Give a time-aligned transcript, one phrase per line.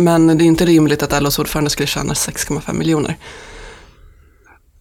[0.00, 3.16] men det är inte rimligt att LOs ordförande skulle tjäna 6,5 miljoner.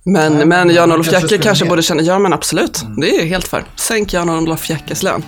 [0.03, 3.47] Men, Nej, men Jan-Olof kanske skulle kanske borde känna, ja men absolut, det är helt
[3.47, 3.65] för.
[3.75, 5.23] Sänk Jan-Olof Jäckes lön.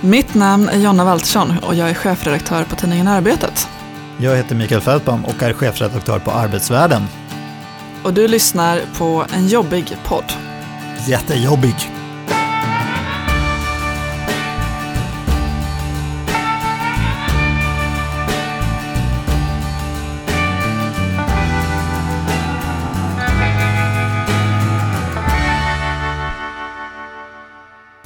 [0.00, 3.68] Mitt namn är Jonna Waltersson och jag är chefredaktör på tidningen Arbetet.
[4.20, 7.02] Jag heter Mikael Fältman och är chefredaktör på Arbetsvärlden.
[8.04, 10.32] Och du lyssnar på en jobbig podd.
[11.08, 11.74] Jättejobbig.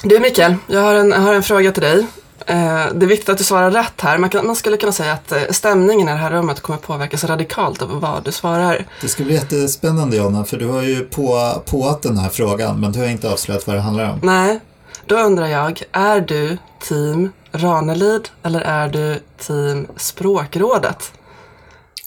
[0.05, 2.07] Du Mikael, jag har en, jag har en fråga till dig.
[2.47, 4.19] Eh, det är viktigt att du svarar rätt här.
[4.19, 7.25] Man, kan, man skulle kunna säga att eh, stämningen i det här rummet kommer påverkas
[7.25, 8.87] radikalt av vad du svarar.
[9.01, 12.93] Det ska bli jättespännande Jonna, för du har ju på, påat den här frågan, men
[12.93, 14.21] du har inte avslöjat vad det handlar om.
[14.23, 14.61] Nej,
[15.07, 21.13] då undrar jag, är du team Ranelid eller är du team Språkrådet?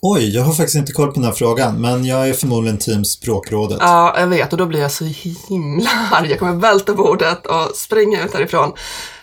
[0.07, 3.05] Oj, jag har faktiskt inte koll på den här frågan, men jag är förmodligen team
[3.05, 3.77] Språkrådet.
[3.81, 5.05] Ja, jag vet och då blir jag så
[5.49, 6.29] himla arg.
[6.29, 8.73] Jag kommer välta bordet och springa ut härifrån.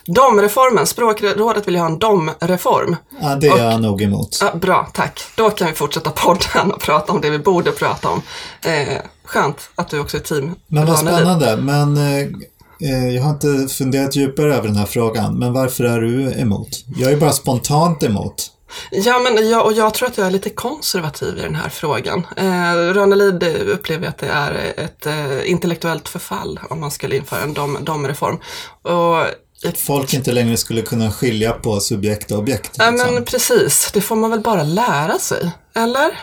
[0.06, 2.96] Domreformen, Språkrådet vill ju ha en domreform.
[3.20, 4.38] Ja, det är jag nog emot.
[4.40, 5.20] Ja, bra, tack.
[5.34, 8.22] Då kan vi fortsätta podden och prata om det vi borde prata om.
[8.64, 12.18] Eh, skönt att du också är team Men vad spännande, men eh,
[12.90, 16.68] eh, jag har inte funderat djupare över den här frågan, men varför är du emot?
[16.96, 18.48] Jag är bara spontant emot.
[18.90, 22.26] Ja, men jag, och jag tror att jag är lite konservativ i den här frågan.
[22.36, 27.54] Eh, Ranelid upplever att det är ett eh, intellektuellt förfall om man skulle införa en
[27.54, 28.38] dom, domreform.
[28.82, 29.26] Och
[29.68, 32.70] ett, Folk inte längre skulle kunna skilja på subjekt och objekt.
[32.78, 33.14] ja, liksom.
[33.14, 36.18] men precis, det får man väl bara lära sig, eller?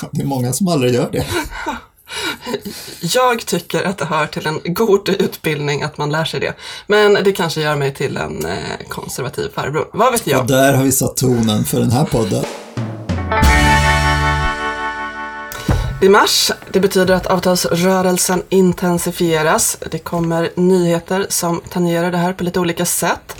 [0.12, 1.26] Det är många som aldrig gör det.
[3.00, 6.54] Jag tycker att det hör till en god utbildning att man lär sig det.
[6.86, 9.88] Men det kanske gör mig till en eh, konservativ farbror.
[9.92, 10.40] Vad vet jag?
[10.40, 12.44] Och där har vi satt tonen för den här podden.
[16.02, 19.78] I mars, det betyder att avtalsrörelsen intensifieras.
[19.90, 23.36] Det kommer nyheter som tangerar det här på lite olika sätt.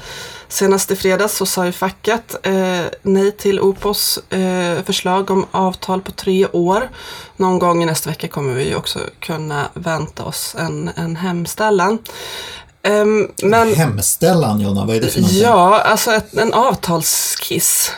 [0.49, 6.01] Senast i fredags så sa ju facket eh, nej till Opos eh, förslag om avtal
[6.01, 6.91] på tre år.
[7.37, 11.99] Någon gång i nästa vecka kommer vi också kunna vänta oss en, en hemställan.
[12.83, 15.43] Ehm, men Hemställan Jonna, vad är det för någonting?
[15.43, 17.93] ja, alltså ett, en avtalsskiss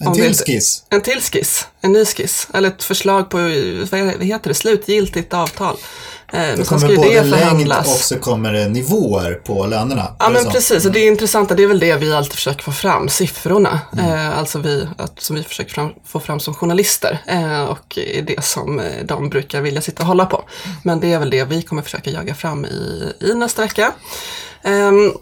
[0.00, 0.84] en till det- skiss.
[0.88, 3.36] En till skiss, en ny skiss, eller ett förslag på,
[3.90, 5.76] vad heter det, slutgiltigt avtal.
[6.32, 10.16] Eh, ska kommer både längd och så kommer det nivåer på lönerna.
[10.18, 10.50] Ja Är men så?
[10.50, 13.80] precis, och det intressanta det är väl det vi alltid försöker få fram, siffrorna.
[13.92, 14.10] Mm.
[14.10, 17.18] Eh, alltså vi, att, som vi försöker fram, få fram som journalister.
[17.26, 20.44] Eh, och är det som eh, de brukar vilja sitta och hålla på.
[20.84, 23.92] Men det är väl det vi kommer försöka jaga fram i, i nästa vecka.
[24.62, 25.12] Ehm,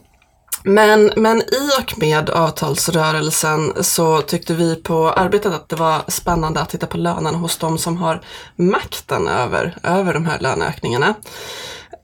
[0.69, 6.61] men, men i och med avtalsrörelsen så tyckte vi på arbetet att det var spännande
[6.61, 8.21] att titta på lönerna hos de som har
[8.57, 11.15] makten över, över de här löneökningarna.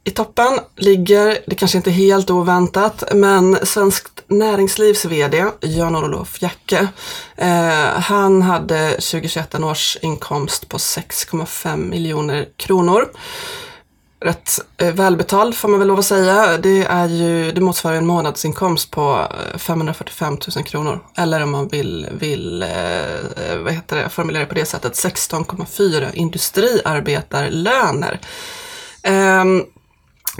[0.04, 6.88] I toppen ligger, det kanske inte är helt oväntat, men Svenskt Näringslivs VD Jan-Olof Jacke,
[7.36, 13.08] eh, han hade 2021 en årsinkomst på 6,5 miljoner kronor
[14.24, 16.58] rätt eh, välbetald får man väl lov att säga.
[16.58, 21.00] Det, är ju, det motsvarar en månadsinkomst på eh, 545 000 kronor.
[21.16, 22.68] Eller om man vill, vill eh,
[23.64, 28.20] vad heter det, formulera det på det sättet, 16,4 industriarbetarlöner.
[29.42, 29.64] Um,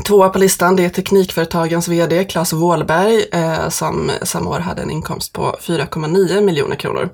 [0.07, 4.91] Tvåa på listan det är Teknikföretagens VD Claes Wåhlberg eh, som samma år hade en
[4.91, 7.11] inkomst på 4,9 miljoner kronor.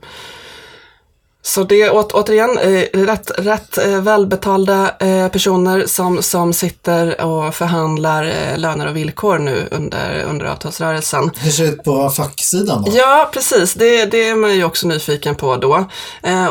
[1.42, 7.24] Så det är åt, återigen eh, rätt, rätt eh, välbetalda eh, personer som, som sitter
[7.24, 11.30] och förhandlar löner och villkor nu under, under avtalsrörelsen.
[11.36, 12.92] Hur ser det ut på facksidan då?
[12.94, 13.74] Ja, precis.
[13.74, 15.84] Det, det är man ju också nyfiken på då.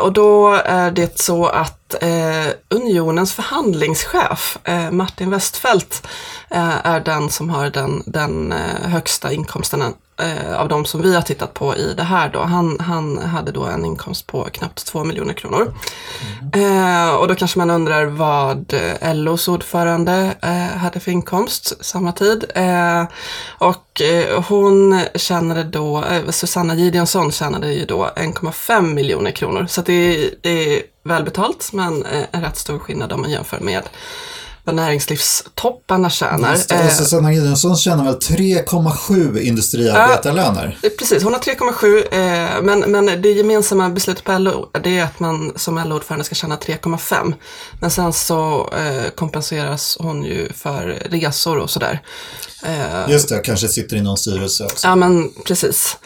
[0.00, 1.76] Och då är det så att
[2.68, 4.58] Unionens förhandlingschef,
[4.90, 6.06] Martin Westfeldt,
[6.84, 9.82] är den som har den, den högsta inkomsten
[10.20, 12.40] eh, av de som vi har tittat på i det här då.
[12.40, 15.74] Han, han hade då en inkomst på knappt 2 miljoner kronor.
[16.54, 18.74] Eh, och då kanske man undrar vad
[19.14, 22.44] LOs ordförande eh, hade för inkomst samma tid.
[22.54, 23.04] Eh,
[23.58, 29.66] och eh, hon tjänade då, eh, Susanna Gideonsson tjänade ju då 1,5 miljoner kronor.
[29.68, 33.30] Så att det, är- det är välbetalt men eh, en rätt stor skillnad om man
[33.30, 33.82] jämför med
[34.70, 36.52] vad näringslivstopparna tjänar.
[36.52, 40.78] Just det, Eh, Susanna Gideonsson tjänar väl 3,7 industriarbetarlöner?
[40.82, 42.04] Eh, Precis, hon har 3,7
[42.56, 46.34] eh, men, men det gemensamma beslutet på LO det är att man som LO-ordförande ska
[46.34, 47.34] tjäna 3,5.
[47.80, 52.02] Men sen så eh, kompenseras hon ju för resor och sådär.
[53.08, 54.86] Just det, kanske sitter i någon styrelse också.
[54.88, 55.96] ja men precis.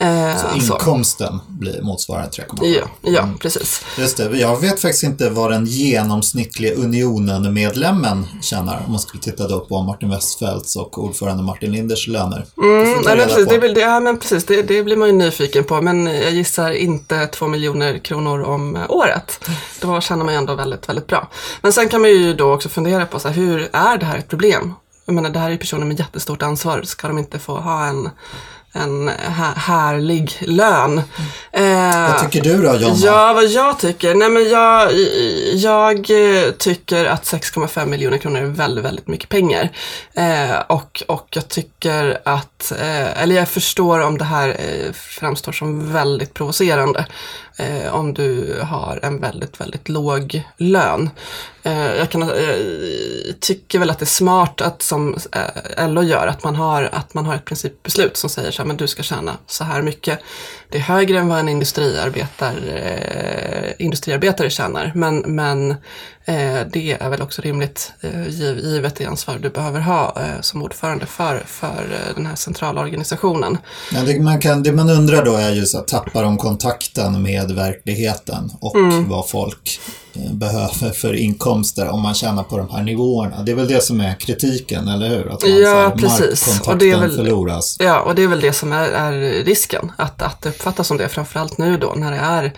[0.00, 0.72] Eh, Så så.
[0.74, 2.74] inkomsten blir motsvarande 3,7.
[2.80, 3.82] Ja, ja precis.
[3.98, 8.05] Just det, jag vet faktiskt inte vad den genomsnittliga Unionen-medlemmen
[8.42, 12.46] tjänar om man skulle titta då på Martin Westfeldts och ordförande Martin Linders löner.
[12.62, 13.56] Mm, nej, men precis, på.
[13.56, 16.70] det, det, ja, men precis det, det blir man ju nyfiken på, men jag gissar
[16.70, 19.48] inte 2 miljoner kronor om eh, året.
[19.80, 21.28] Då känner man ju ändå väldigt, väldigt bra.
[21.60, 24.18] Men sen kan man ju då också fundera på så här, hur är det här
[24.18, 24.74] ett problem?
[25.04, 26.82] Jag menar, det här är personer med jättestort ansvar.
[26.82, 28.10] Ska de inte få ha en,
[28.72, 31.02] en här, härlig lön?
[31.52, 31.65] Eh,
[32.08, 32.96] Vad tycker du då, Jonna?
[32.96, 34.14] Ja, vad jag tycker?
[34.14, 34.92] Nej, men jag,
[35.54, 39.70] jag eh, tycker att 6,5 miljoner kronor är väldigt, väldigt mycket pengar.
[40.14, 45.52] Eh, och, och jag tycker att, eh, eller jag förstår om det här eh, framstår
[45.52, 47.06] som väldigt provocerande.
[47.58, 51.10] Eh, om du har en väldigt, väldigt låg lön.
[51.62, 52.28] Eh, jag kan, eh,
[53.40, 57.14] tycker väl att det är smart att som eh, LO gör, att man har, att
[57.14, 60.18] man har ett principbeslut som säger så här, men du ska tjäna så här mycket.
[60.70, 65.70] Det är högre än vad en industriarbetar, eh, industriarbetare tjänar, men, men
[66.24, 70.40] eh, det är väl också rimligt eh, giv, givet det ansvar du behöver ha eh,
[70.40, 73.58] som ordförande för, för eh, den här centrala organisationen.
[73.92, 77.22] Ja, det, man kan, det man undrar då är ju så att tappar de kontakten
[77.22, 79.08] med verkligheten och Mm.
[79.08, 79.80] vad folk
[80.32, 83.42] behöver för inkomster om man tjänar på de här nivåerna.
[83.42, 85.32] Det är väl det som är kritiken, eller hur?
[85.32, 86.60] Att man, Ja, här, precis.
[86.66, 87.76] Och det är väl- förloras.
[87.80, 90.96] Ja, och det är väl det som är, är risken, att, att det uppfattas som
[90.96, 92.52] det, framförallt nu då när det är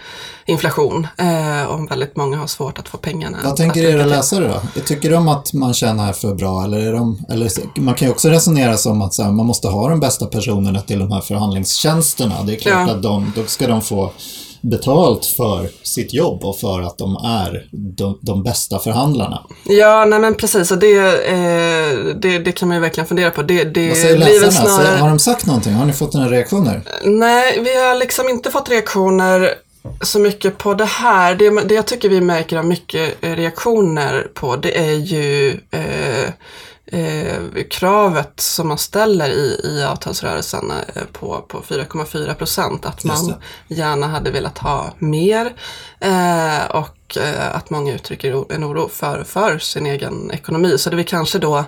[0.47, 3.39] inflation eh, och väldigt många har svårt att få pengarna.
[3.45, 4.81] Vad tänker era läsare då?
[4.81, 6.65] Tycker de att man tjänar för bra?
[6.65, 7.51] Eller, är de, eller
[7.81, 10.99] man kan ju också resonera som att här, man måste ha de bästa personerna till
[10.99, 12.43] de här förhandlingstjänsterna.
[12.43, 12.95] Det är klart Ja.
[12.95, 14.13] att de, då ska de få
[14.61, 19.43] betalt för sitt jobb och för att de är de, de bästa förhandlarna.
[19.65, 20.97] Ja, nej men precis, och det,
[21.29, 23.43] eh, det, det kan man ju verkligen fundera på.
[23.43, 24.51] Det, det Vad säger läsarna?
[24.69, 25.73] snarare- Har de sagt någonting?
[25.75, 26.83] Har ni fått några reaktioner?
[27.05, 29.55] Nej, vi har liksom inte fått reaktioner
[30.03, 31.35] så mycket på det här.
[31.35, 36.31] Det, det jag tycker vi märker av mycket reaktioner på, det är ju eh,
[36.93, 42.87] eh, kravet som man ställer i, i avtalsrörelsen eh, på, på 4,4 procent.
[42.87, 43.35] Att man
[43.69, 45.53] gärna hade velat ha mer
[46.01, 50.79] eh, och eh, att många uttrycker en oro för, för sin egen ekonomi.
[50.79, 51.65] Så det vi kanske då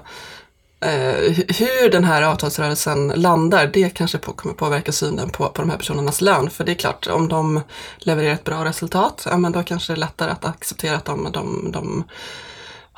[0.80, 5.70] hu- hur den här avtalsrörelsen landar, det kanske på, kommer påverka synen på, på de
[5.70, 6.50] här personernas lön.
[6.50, 7.60] För det är klart, om de
[7.98, 11.32] levererar ett bra resultat, ja, men då kanske det är lättare att acceptera att de,
[11.32, 12.04] de, de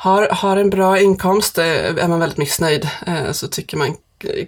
[0.02, 1.58] har, har en bra inkomst.
[1.58, 3.96] Eh, är man väldigt missnöjd eh, så tycker man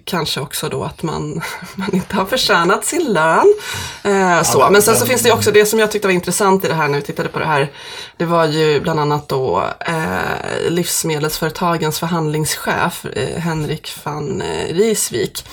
[0.04, 1.42] kanske också då att man,
[1.74, 3.54] man inte har förtjänat sin lön.
[4.02, 4.70] Eh, så.
[4.70, 6.88] Men sen så finns det också det som jag tyckte var intressant i det här
[6.88, 7.72] när vi tittade på det här.
[8.16, 15.44] Det var ju bland annat då eh, livsmedelsföretagens förhandlingschef eh, Henrik van eh, Risvik.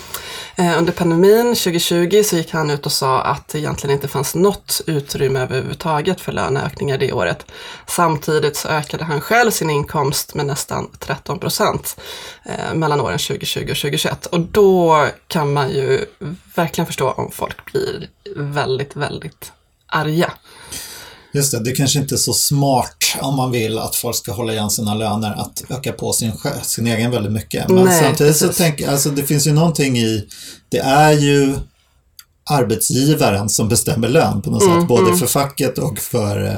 [0.56, 4.36] Eh, under pandemin 2020 så gick han ut och sa att det egentligen inte fanns
[4.36, 7.46] något utrymme överhuvudtaget för löneökningar det året.
[7.88, 11.98] Samtidigt så ökade han själv sin inkomst med nästan 13 procent
[12.46, 14.26] eh, mellan åren 2020 och 2021.
[14.26, 16.06] Och då kan man ju
[16.56, 19.52] verkligen förstå om folk blir väldigt, väldigt
[19.88, 20.32] arga.
[21.34, 24.54] Just det, det kanske inte är så smart om man vill att folk ska hålla
[24.54, 27.70] igen sina löner att öka på sin, sin egen väldigt mycket.
[27.70, 30.28] Men Nej, samtidigt så tänker jag, alltså det finns ju någonting i,
[30.70, 31.56] det är ju
[32.50, 36.56] arbetsgivaren som bestämmer lön på något Mm, sätt, både för facket och för, eh,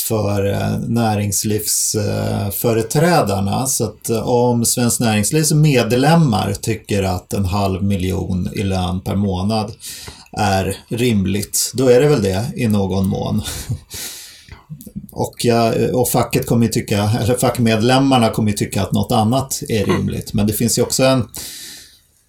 [0.00, 3.66] för eh, näringslivsföreträdarna.
[3.66, 9.16] Så att eh, om Svenskt Näringslivs medlemmar tycker att en halv miljon i lön per
[9.16, 9.72] månad
[10.32, 13.42] är rimligt, då är det väl det i någon mån.
[15.12, 20.32] Och, jag, och facket kommer tycka, eller fackmedlemmarna kommer tycka att något annat är rimligt.
[20.32, 21.28] Men det finns ju också en,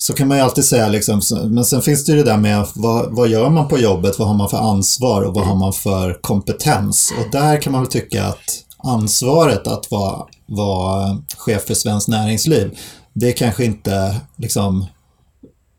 [0.02, 2.68] så kan man ju alltid säga liksom, men sen finns det ju det där med
[2.76, 5.74] vad, vad gör man på jobbet, vad har man för ansvar och vad har man
[5.74, 7.14] för kompetens?
[7.20, 12.78] Och där kan man väl tycka att ansvaret att vara, vara chef för Svenskt Näringsliv,
[13.14, 14.86] det kanske inte liksom,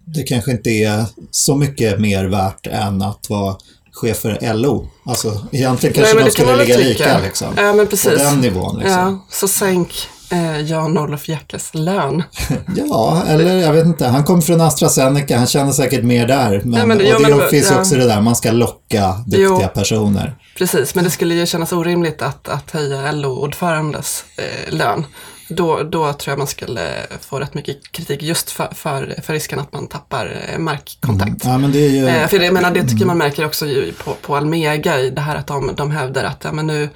[0.05, 3.57] det kanske inte är så mycket mer värt än att vara
[3.93, 4.89] chef för LO.
[5.05, 7.49] Alltså egentligen kanske men de kan skulle väl ligga lika liksom.
[7.57, 8.19] Ja, men På precis.
[8.19, 8.99] den nivån liksom.
[8.99, 9.93] Ja, så sänk
[10.31, 12.23] eh, Jan-Olof Jäckes lön.
[12.77, 14.07] Ja, eller jag vet inte.
[14.07, 16.61] Han kommer från AstraZeneca, han känner säkert mer där.
[16.65, 17.79] Men, Ja, men det- och ja, det men- finns ja.
[17.81, 19.69] också det där, man ska locka duktiga Jo.
[19.75, 20.35] personer.
[20.59, 25.07] Precis, men det skulle ju kännas orimligt att, att höja LO-ordförandes eh, lön.
[25.49, 26.81] då, då tror jag man skulle
[27.21, 31.45] få rätt mycket kritik just för, för, för risken att man tappar eh, markkontakt.
[31.45, 32.09] Ja, men det är ju...
[32.09, 33.67] Eh, för det, jag menar, det tycker man märker också
[34.05, 36.89] på, på Almega i det här att de, de hävdar att ja, men nu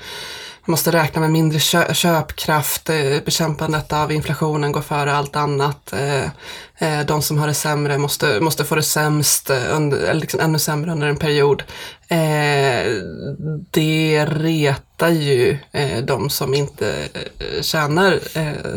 [0.67, 1.59] man måste räkna med mindre
[1.95, 5.93] köpkraft, eh, bekämpandet av inflationen går före allt annat.
[5.93, 6.31] Eh,
[6.79, 10.41] Eh, eh, de som har det sämre måste, måste få det sämst, under, eller liksom
[10.41, 11.63] ännu sämre under en period.
[13.71, 15.59] det retar ju
[16.05, 16.95] de som inte
[17.61, 18.19] tjänar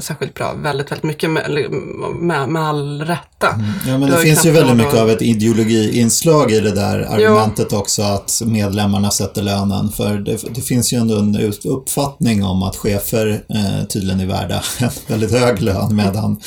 [0.01, 1.71] särskilt bra väldigt, väldigt mycket med,
[2.19, 3.49] med, med all rätta.
[3.53, 3.65] Mm.
[3.87, 7.77] Ja, men det finns ju väldigt mycket av ett ideologiinslag i det där argumentet jo.
[7.77, 9.89] också att medlemmarna sätter lönen.
[9.89, 14.63] För det, det finns ju ändå en uppfattning om att chefer eh, tydligen är värda
[14.79, 16.41] en väldigt hög lön medan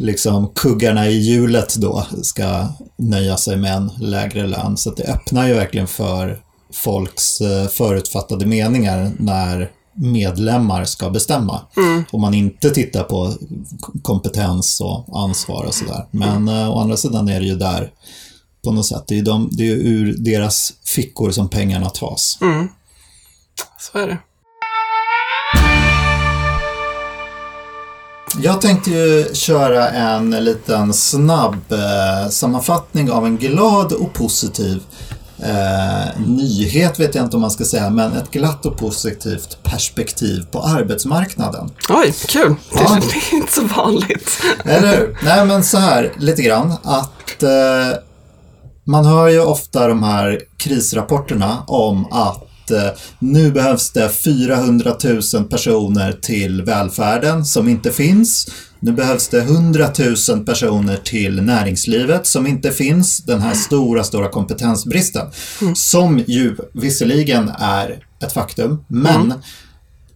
[0.00, 4.76] liksom kuggarna i hjulet då ska nöja sig med en lägre lön.
[4.76, 6.42] Så det öppnar ju verkligen för
[6.72, 11.60] folks eh, förutfattade meningar när medlemmar ska bestämma.
[11.76, 12.04] Mm.
[12.10, 13.34] Om man inte tittar på
[14.02, 16.06] kompetens och ansvar och sådär.
[16.10, 16.68] Men mm.
[16.68, 17.92] å andra sidan är det ju där
[18.64, 19.04] på något sätt.
[19.06, 22.38] Det är, de, det är ur deras fickor som pengarna tas.
[22.40, 22.68] Mm.
[23.78, 24.18] Så är det.
[28.38, 34.82] Jag tänkte ju köra en liten snabb eh, sammanfattning av en glad och positiv
[35.38, 40.46] eh, nyhet, vet jag inte om man ska säga, men ett glatt och positivt perspektiv
[40.50, 41.70] på arbetsmarknaden.
[41.88, 42.54] Oj, kul!
[42.74, 42.98] Ja.
[43.00, 44.30] Det är inte så vanligt.
[44.64, 45.18] Eller hur?
[45.22, 47.98] Nej, men så här lite grann att eh,
[48.84, 54.96] man hör ju ofta de här krisrapporterna om att Eh, nu behövs det 400
[55.34, 58.46] 000 personer till välfärden som inte finns.
[58.80, 59.88] Nu behövs det 100
[60.28, 63.18] 000 personer till näringslivet som inte finns.
[63.18, 65.26] Den här stora, stora kompetensbristen.
[65.60, 65.74] Mm.
[65.74, 69.38] Som ju visserligen är ett faktum, men mm.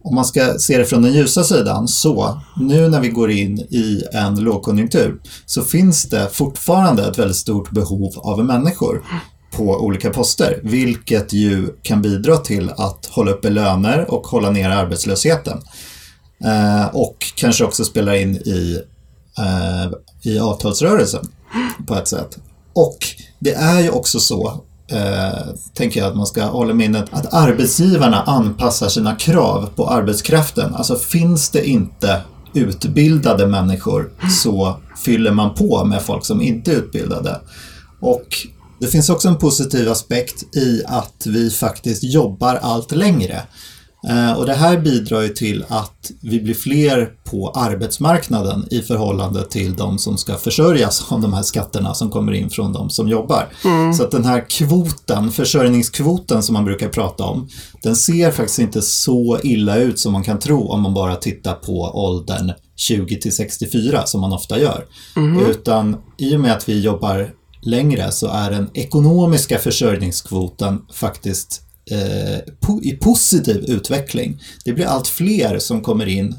[0.03, 3.59] om man ska se det från den ljusa sidan så nu när vi går in
[3.59, 9.03] i en lågkonjunktur så finns det fortfarande ett väldigt stort behov av människor
[9.55, 14.69] på olika poster, vilket ju kan bidra till att hålla uppe löner och hålla ner
[14.69, 15.61] arbetslösheten.
[16.45, 18.81] Eh, och kanske också spela in i,
[19.37, 19.91] eh,
[20.31, 21.27] i avtalsrörelsen
[21.87, 22.37] på ett sätt.
[22.73, 22.97] Och
[23.39, 27.33] det är ju också så, eh, tänker jag att man ska hålla i minnet, att
[27.33, 30.75] arbetsgivarna anpassar sina krav på arbetskraften.
[30.75, 32.21] Alltså finns det inte
[32.53, 34.11] utbildade människor
[34.43, 37.41] så fyller man på med folk som inte är utbildade.
[37.99, 38.27] Och
[38.85, 43.41] det finns också en positiv aspekt i att vi faktiskt jobbar allt längre.
[44.07, 49.43] Eh, och det här bidrar ju till att vi blir fler på arbetsmarknaden i förhållande
[49.43, 53.07] till de som ska försörjas av de här skatterna som kommer in från de som
[53.07, 53.47] jobbar.
[53.63, 53.93] Mm.
[53.93, 57.49] Så att den här kvoten, försörjningskvoten som man brukar prata om,
[57.83, 61.53] den ser faktiskt inte så illa ut som man kan tro om man bara tittar
[61.53, 64.85] på åldern 20 till 64 som man ofta gör.
[65.15, 65.45] Mm.
[65.45, 67.29] Utan i och med att vi jobbar
[67.65, 74.41] längre så är den ekonomiska försörjningskvoten faktiskt eh, po i positiv utveckling.
[74.65, 76.35] Det blir allt fler som kommer in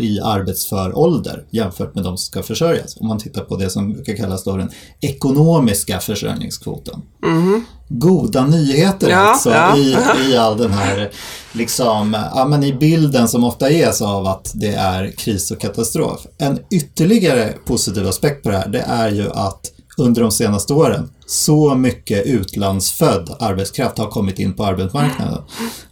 [0.00, 2.96] i arbetsför ålder jämfört med de som ska försörjas.
[2.96, 7.02] Om man tittar på det som brukar kallas då den ekonomiska försörjningskvoten.
[7.24, 7.64] Mm.
[7.88, 9.76] Goda nyheter ja, alltså ja.
[9.76, 9.96] I,
[10.28, 11.10] i all den här
[11.52, 16.26] liksom, ja, men i bilden som ofta ges av att det är kris och katastrof.
[16.38, 21.10] En ytterligare positiv aspekt på det här det är ju att under de senaste åren.
[21.26, 25.42] Så mycket utlandsfödd arbetskraft har kommit in på arbetsmarknaden.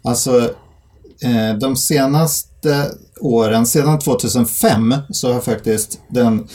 [0.03, 0.51] Alltså,
[1.23, 6.49] eh, de senaste åren, sedan 2005, så har faktiskt den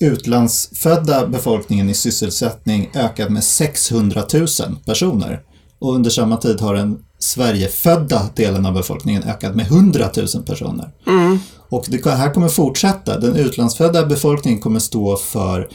[0.00, 4.46] utlandsfödda befolkningen i sysselsättning ökat med 600 000
[4.86, 5.40] personer.
[5.78, 10.90] Och under samma tid har den Sverigefödda delen av befolkningen ökat med 100 000 personer.
[11.06, 11.38] Mm.
[11.68, 13.18] Och det här kommer fortsätta.
[13.18, 15.68] Den utlandsfödda befolkningen kommer stå för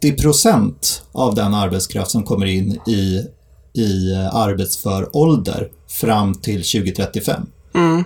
[0.00, 3.26] 80 procent av den arbetskraft som kommer in i,
[3.72, 7.46] i arbetsför ålder fram till 2035.
[7.74, 8.04] Mm.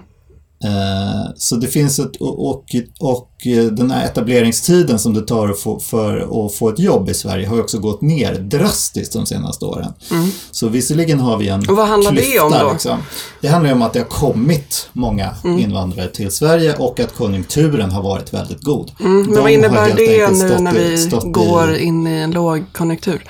[0.65, 2.65] Eh, så det finns ett, och, och,
[3.01, 3.31] och
[3.73, 7.61] den här etableringstiden som det tar för, för att få ett jobb i Sverige har
[7.61, 9.93] också gått ner drastiskt de senaste åren.
[10.11, 10.31] Mm.
[10.51, 12.73] Så visserligen har vi en och Vad handlar klyfta, det om då?
[12.73, 12.99] Liksom.
[13.41, 15.59] Det handlar om att det har kommit många mm.
[15.59, 18.93] invandrare till Sverige och att konjunkturen har varit väldigt god.
[19.01, 19.23] Mm.
[19.23, 23.25] Men vad innebär det nu när vi går i, in i en lågkonjunktur?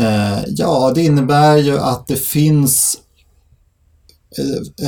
[0.00, 3.01] Eh, ja, det innebär ju att det finns Eh,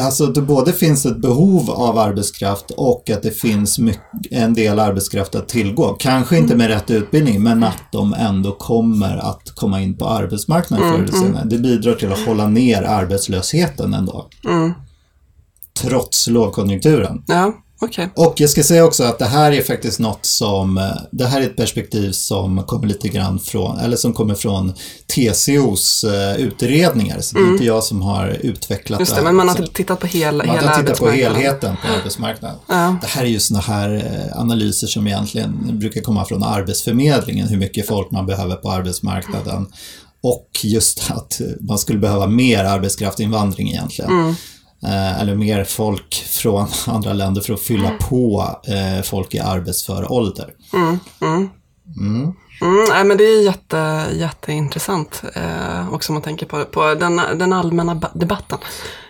[0.01, 4.79] alltså det både finns ett behov av arbetskraft och att det finns mycket, en del
[4.79, 5.97] arbetskraft att tillgå.
[5.99, 10.89] Kanske inte med rätt utbildning men att de ändå kommer att komma in på arbetsmarknaden
[10.89, 11.27] förr eller mm, mm.
[11.27, 11.45] senare.
[11.49, 14.29] Det bidrar till att hålla ner arbetslösheten ändå.
[14.49, 14.73] Mm.
[15.81, 17.23] Trots lågkonjunkturen.
[17.27, 17.53] Ja.
[17.85, 18.09] Okej.
[18.17, 21.41] Och jag ska säga också att det här är faktiskt något som, eh, det här
[21.41, 24.73] är ett perspektiv som kommer lite grann från, eller som kommer från
[25.14, 27.21] TCOs eh, utredningar.
[27.21, 29.00] Så det är inte jag som har utvecklat Mm.
[29.00, 29.25] Just det, här.
[29.25, 31.43] men man har Så- tittat på hela, man hela kan titta på arbetsmarknaden.
[31.43, 32.57] helheten på arbetsmarknaden.
[32.69, 32.97] Ja.
[33.00, 37.57] Det här är ju såna här eh, analyser som egentligen brukar komma från Arbetsförmedlingen, hur
[37.57, 39.67] mycket folk man behöver på arbetsmarknaden.
[40.23, 44.11] Och just att man skulle behöva mer arbetskraftinvandring egentligen.
[44.11, 44.35] Mm.
[44.85, 50.12] Eh, Eller mer folk från andra länder för att fylla på eh, folk i arbetsför
[50.12, 50.50] ålder.
[52.00, 52.33] Mm,
[52.91, 55.23] nej, men det är jätte, jätteintressant.
[55.35, 58.59] Eh, också om man tänker på, på den, den allmänna ba- debatten.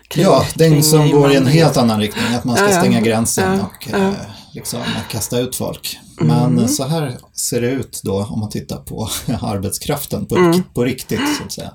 [0.08, 2.78] kring- Ja, den som går i en helt annan riktning, att man ska Ja, ja.
[2.80, 4.12] stänga gränsen Ja, och eh,
[4.52, 5.98] liksom kasta ut folk.
[6.20, 6.68] Men Mm.
[6.68, 9.08] så här ser det ut då om man tittar på
[9.40, 10.62] arbetskraften på, Mm.
[10.74, 11.70] på riktigt så att säga.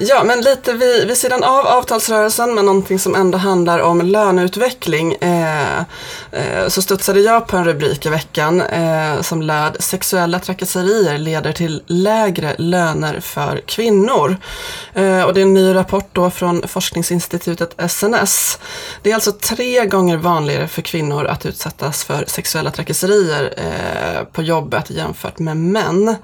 [0.00, 5.12] Ja, men lite vid, vid sidan av avtalsrörelsen, men någonting som ändå handlar om löneutveckling,
[5.12, 5.78] eh,
[6.32, 11.52] eh, så studsade jag på en rubrik i veckan eh, som löd “Sexuella trakasserier leder
[11.52, 14.36] till lägre löner för kvinnor”.
[14.94, 18.58] Eh, och det är en ny rapport då från forskningsinstitutet SNS.
[19.02, 24.42] Det är alltså tre gånger vanligare för kvinnor att utsättas för sexuella trakasserier eh, på
[24.42, 26.16] jobbet jämfört med män.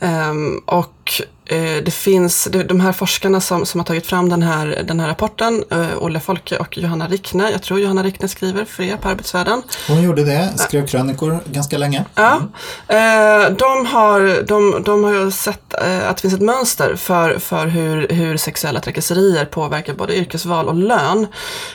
[0.00, 1.20] Ehm, och och
[1.52, 5.08] eh, det finns, de, här forskarna som, som har tagit fram den här, den här
[5.08, 9.08] rapporten, eh, Olle Folke och Johanna Rickne, jag tror Johanna Rickne skriver för er på
[9.08, 9.62] Arbetsvärlden.
[9.88, 12.04] Hon gjorde det, skrev krönikor ganska länge.
[12.14, 12.42] Ja,
[12.88, 17.66] eh, de, har, de, de har sett eh, att det finns ett mönster för, för
[17.66, 21.26] hur, hur sexuella trakasserier påverkar både yrkesval och lön.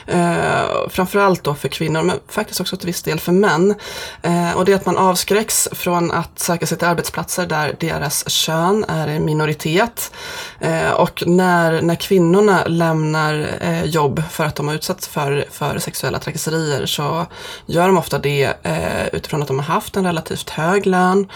[0.06, 3.74] Eh, framförallt då för kvinnor, men faktiskt också till viss del för män.
[4.22, 8.30] Eh, och det är att man avskräcks från att söka sig till arbetsplatser där deras
[8.30, 10.12] kön är minoritet.
[10.60, 15.78] Eh, och när, när kvinnorna lämnar eh, jobb för att de har utsatts för, för
[15.78, 17.26] sexuella trakasserier så
[17.66, 21.28] gör de ofta det eh, utifrån att de har haft en relativt hög lön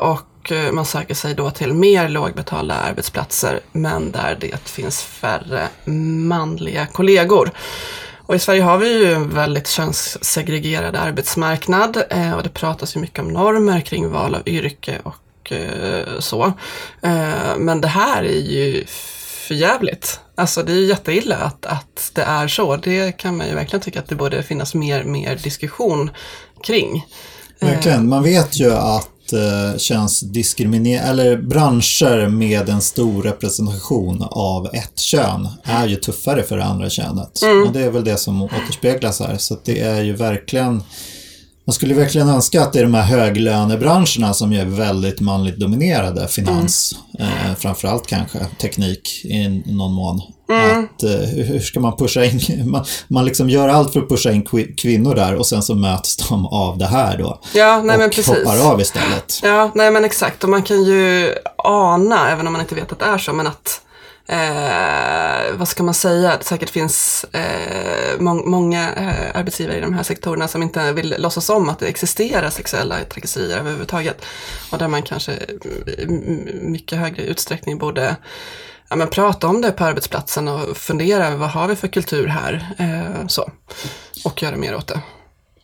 [0.00, 6.86] och man söker sig då till mer lågbetalda arbetsplatser men där det finns färre manliga
[6.86, 7.50] kollegor.
[8.18, 11.96] Och i Sverige har vi ju en väldigt könssegregerad arbetsmarknad
[12.36, 15.16] och det pratas ju mycket om normer kring val av yrke och
[15.50, 16.44] eh, så.
[17.02, 18.84] Eh, men det här är ju
[19.46, 20.20] för jävligt.
[20.34, 22.76] Alltså det är ju jätteilla att, att det är så.
[22.76, 26.10] Det kan man ju verkligen tycka att det borde finnas mer, mer diskussion
[26.62, 27.06] kring.
[27.60, 28.08] Verkligen.
[28.08, 35.48] Man vet ju att eh, könsdiskriminering, eller branscher med en stor representation av ett kön
[35.64, 37.40] är ju tuffare för det andra könet.
[37.66, 39.36] Och det är väl det som återspeglas här.
[39.36, 40.82] Så det är ju verkligen
[41.72, 46.28] man skulle verkligen önska att det är de här höglönebranscherna som är väldigt manligt dominerade,
[46.28, 50.20] finans, eh, framförallt kanske, teknik i någon mån.
[50.48, 54.32] Att, eh, hur ska man pusha in, man, man liksom gör allt för att pusha
[54.32, 57.40] in kvi- kvinnor där och sen så möts de av det här då.
[57.54, 58.26] Ja, nej men och precis.
[58.38, 59.40] hoppar av istället.
[59.42, 60.44] Ja, nej men exakt.
[60.44, 63.46] Och man kan ju ana, även om man inte vet att det är så, men
[63.46, 63.80] att
[64.26, 66.36] Eh, vad ska man säga?
[66.36, 71.14] Det säkert finns eh, må- många eh, arbetsgivare i de här sektorerna som inte vill
[71.18, 74.24] låtsas om att det existerar sexuella trakasserier överhuvudtaget.
[74.70, 76.06] Och där man kanske i
[76.62, 78.16] mycket högre utsträckning borde
[78.90, 82.26] ja, men prata om det på arbetsplatsen och fundera över vad har vi för kultur
[82.26, 82.74] här?
[82.78, 83.50] Eh, så.
[84.24, 85.00] Och göra mer åt det.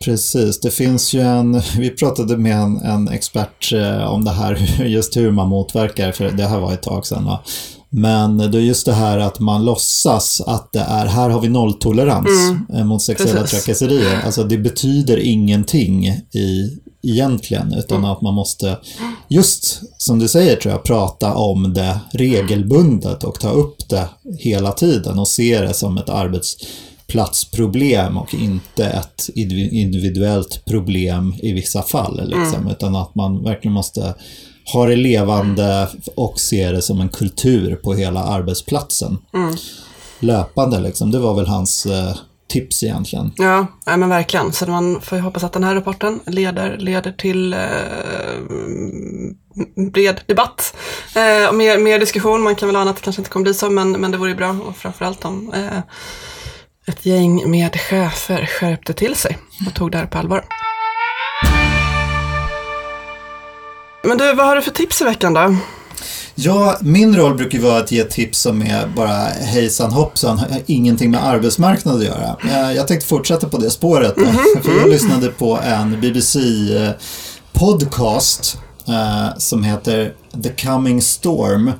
[0.05, 4.55] Precis, det finns ju en, vi pratade med en, en expert eh, om det här,
[4.85, 7.43] just hur man motverkar, för det här var ett tag sedan va.
[7.89, 11.49] Men det är just det här att man låtsas att det är, här har vi
[11.49, 12.27] nolltolerans
[12.73, 13.63] eh, mot sexuella Precis.
[13.63, 14.21] trakasserier.
[14.25, 18.77] Alltså det betyder ingenting i, egentligen, utan att man måste,
[19.27, 24.71] just som du säger tror jag, prata om det regelbundet och ta upp det hela
[24.71, 31.81] tiden och se det som ett arbetsplatsproblem och inte ett indivi- individuellt problem i vissa
[31.81, 32.21] fall.
[32.27, 34.13] Liksom, Utan att man verkligen måste
[34.73, 39.17] ha det levande och se det som en kultur på hela arbetsplatsen.
[40.19, 42.15] Löpande liksom, det var väl hans eh,
[42.49, 43.31] tips egentligen.
[43.37, 44.53] Ja, nej, men verkligen.
[44.53, 47.59] Så man får ju hoppas att den här rapporten leder, leder till eh,
[49.91, 50.75] bred debatt
[51.15, 52.41] eh, och mer, mer diskussion.
[52.41, 54.29] Man kan väl ana att det kanske inte kommer bli så, men, men det vore
[54.29, 54.49] ju bra.
[54.67, 55.79] Och framförallt om eh,
[56.87, 60.45] ett gäng med chefer skärpte till sig och tog det här på allvar.
[64.03, 65.55] Men du, vad har du för tips i veckan då?
[66.35, 71.11] Ja, min roll brukar vara att ge tips som är bara hejsan hoppsan, har ingenting
[71.11, 72.35] med arbetsmarknad att göra.
[72.43, 74.25] Eh, Jag tänkte fortsätta på det spåret då,
[74.63, 78.57] för jag lyssnade på en BBC-podcast
[78.87, 81.71] eh, som heter The Coming Storm.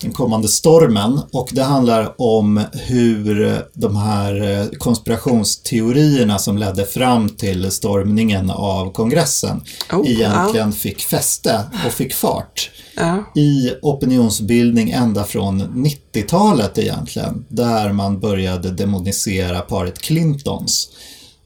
[0.00, 7.28] Den kommande stormen och det handlar om hur de här eh, konspirationsteorierna som ledde fram
[7.28, 13.24] till stormningen av kongressen Oh, egentligen fick fäste och fick fart Ja.
[13.34, 20.88] i opinionsbildning ända från 90-talet egentligen, där man började demonisera paret Clintons.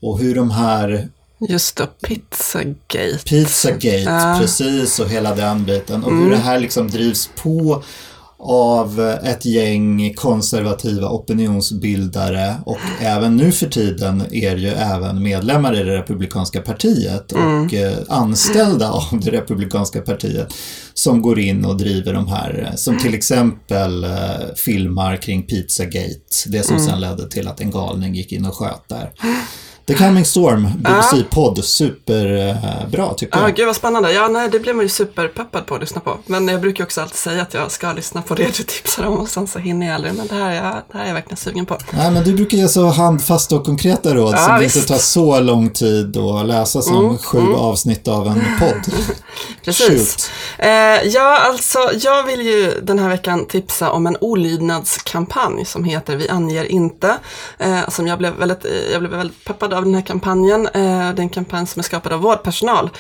[0.02, 1.08] Och hur de här
[1.48, 3.18] Just det, Pizzagate.
[3.24, 4.38] Pizzagate, Ja.
[4.40, 6.04] precis, och hela den biten.
[6.04, 7.82] Och hur det här liksom drivs på
[8.44, 15.84] av ett gäng konservativa opinionsbildare och även nu för tiden är ju även medlemmar i
[15.84, 20.54] det republikanska partiet och eh, anställda av det republikanska partiet
[20.94, 24.10] som går in och driver de här, eh, som till exempel eh,
[24.56, 28.88] filmar kring Pizzagate, det som sen ledde till att en galning gick in och sköt
[28.88, 29.10] där.
[29.86, 33.56] The Coming Storm, BBC-podd, superbra tycker Ja, jag.
[33.56, 34.12] gud vad spännande.
[34.12, 36.18] Ja, nej, det blir man ju superpeppad på att lyssna på.
[36.26, 39.18] Men jag brukar också alltid säga att jag ska lyssna på det du tipsar om
[39.18, 40.14] och sen så hinner jag aldrig.
[40.14, 41.78] Men det här är jag, det här är jag verkligen sugen på.
[41.90, 44.76] Nej, men du brukar ge så handfasta och konkreta råd Ja, som det visst.
[44.76, 48.94] inte tar så lång tid att läsa som sju avsnitt av en podd.
[49.64, 50.30] Precis.
[50.58, 50.68] Eh,
[51.04, 56.28] ja, alltså, jag vill ju den här veckan tipsa om en olydnadskampanj som heter Vi
[56.28, 57.16] anger inte.
[57.58, 60.66] Eh, som jag blev väldigt, eh, jag blev väldigt peppad av den här kampanjen.
[60.66, 62.90] Eh, det är en kampanj som är skapad av vårdpersonal.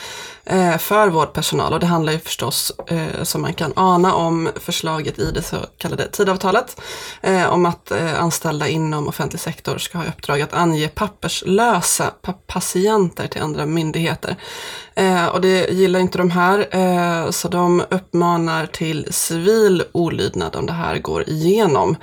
[0.44, 5.18] Eh, för vårdpersonal och det handlar ju förstås, eh, som man kan ana, om förslaget
[5.18, 6.80] i det så kallade tidavtalet.
[7.20, 12.10] Eh, om att eh, anställda inom offentlig sektor ska ha i uppdrag att ange papperslösa
[12.22, 14.36] pa- patienter till andra myndigheter.
[14.94, 20.66] Eh, och det gillar inte de här, eh, så de uppmanar till civil olydnad om
[20.66, 21.96] det här går igenom.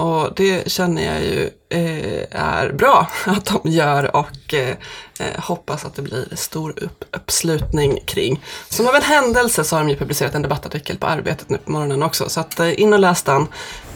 [0.00, 4.76] Och det känner jag ju eh, är bra att de gör och eh,
[5.20, 8.44] eh, hoppas att det blir stor upp, uppslutning kring.
[8.68, 11.72] Som av en händelse så har de ju publicerat en debattartikel på Arbetet nu på
[11.72, 13.46] morgonen också, så att eh, in och läs den.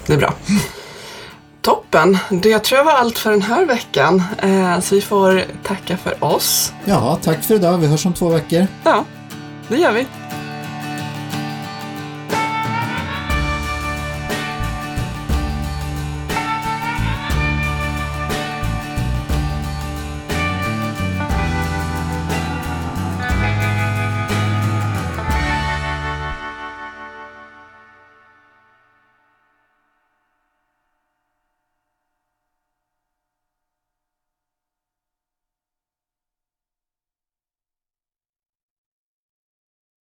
[0.07, 0.35] Det är bra.
[1.65, 2.19] Toppen!
[2.31, 4.23] Det tror jag var allt för den här veckan.
[4.43, 6.73] Eh, så vi får tacka för oss.
[6.85, 7.79] Ja, tack för idag.
[7.79, 8.67] Vi hörs om två veckor.
[8.85, 9.05] Ja,
[9.69, 10.07] det gör vi.